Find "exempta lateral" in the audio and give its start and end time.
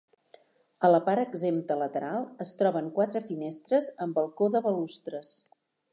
1.33-2.25